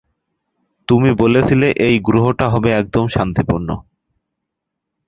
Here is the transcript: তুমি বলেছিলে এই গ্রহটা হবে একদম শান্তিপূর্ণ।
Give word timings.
তুমি 0.87 1.09
বলেছিলে 1.13 1.67
এই 1.87 1.95
গ্রহটা 1.99 2.45
হবে 2.49 2.69
একদম 2.71 3.05
শান্তিপূর্ণ। 3.07 3.69